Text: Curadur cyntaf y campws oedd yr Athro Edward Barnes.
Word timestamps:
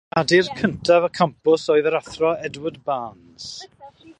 Curadur 0.13 0.45
cyntaf 0.59 1.05
y 1.09 1.09
campws 1.17 1.67
oedd 1.75 1.91
yr 1.91 1.99
Athro 1.99 2.33
Edward 2.51 2.81
Barnes. 2.89 3.51